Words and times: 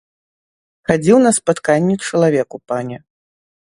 Хадзіў 0.87 1.17
на 1.25 1.31
спатканне 1.41 1.95
чалавеку, 2.09 2.55
пане. 2.71 2.97